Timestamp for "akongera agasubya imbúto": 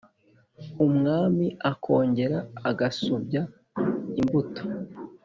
1.71-4.63